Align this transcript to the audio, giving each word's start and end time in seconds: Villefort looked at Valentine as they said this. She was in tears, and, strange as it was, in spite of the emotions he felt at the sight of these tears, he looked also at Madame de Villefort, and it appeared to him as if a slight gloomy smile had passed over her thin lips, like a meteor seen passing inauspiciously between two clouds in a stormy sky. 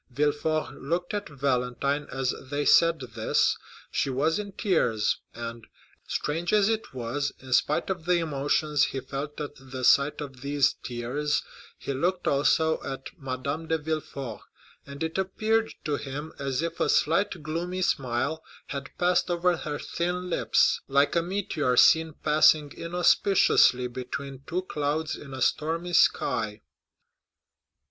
Villefort 0.09 0.81
looked 0.81 1.13
at 1.13 1.29
Valentine 1.29 2.07
as 2.11 2.33
they 2.49 2.65
said 2.65 3.01
this. 3.01 3.55
She 3.91 4.09
was 4.09 4.39
in 4.39 4.53
tears, 4.53 5.17
and, 5.35 5.67
strange 6.07 6.51
as 6.53 6.69
it 6.69 6.91
was, 6.91 7.31
in 7.37 7.53
spite 7.53 7.91
of 7.91 8.05
the 8.05 8.15
emotions 8.17 8.85
he 8.85 8.99
felt 8.99 9.39
at 9.39 9.55
the 9.57 9.83
sight 9.83 10.19
of 10.19 10.41
these 10.41 10.73
tears, 10.81 11.43
he 11.77 11.93
looked 11.93 12.27
also 12.27 12.81
at 12.81 13.11
Madame 13.15 13.67
de 13.67 13.77
Villefort, 13.77 14.41
and 14.87 15.03
it 15.03 15.19
appeared 15.19 15.71
to 15.85 15.97
him 15.97 16.33
as 16.39 16.63
if 16.63 16.79
a 16.79 16.89
slight 16.89 17.43
gloomy 17.43 17.83
smile 17.83 18.43
had 18.69 18.89
passed 18.97 19.29
over 19.29 19.55
her 19.55 19.77
thin 19.77 20.31
lips, 20.31 20.81
like 20.87 21.15
a 21.15 21.21
meteor 21.21 21.77
seen 21.77 22.13
passing 22.23 22.71
inauspiciously 22.71 23.85
between 23.85 24.41
two 24.47 24.63
clouds 24.63 25.15
in 25.15 25.31
a 25.31 25.43
stormy 25.43 25.93
sky. 25.93 26.59